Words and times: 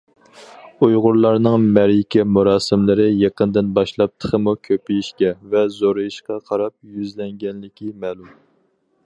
ئۇيغۇرلارنىڭ 0.85 1.67
مەرىكە- 1.75 2.25
مۇراسىملىرى 2.37 3.05
يېقىندىن 3.09 3.69
باشلاپ 3.77 4.15
تېخىمۇ 4.25 4.55
كۆپىيىشكە 4.69 5.31
ۋە 5.53 5.63
زورىيىشقا 5.77 6.41
قاراپ 6.51 6.79
يۈزلەنگەنلىكى 6.97 7.95
مەلۇم. 8.07 8.35